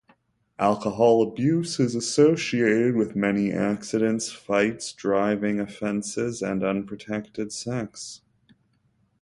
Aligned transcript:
Alcohol 0.57 1.21
abuse 1.21 1.79
is 1.79 1.93
associated 1.93 2.95
with 2.95 3.15
many 3.15 3.51
accidents, 3.53 4.31
fights, 4.31 4.93
driving 4.93 5.59
offenses 5.59 6.41
and 6.41 6.63
unprotected 6.63 7.51
sex. 7.53 8.21